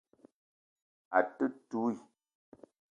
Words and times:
A 1.21 1.23
te 1.35 1.45
touii. 1.69 2.01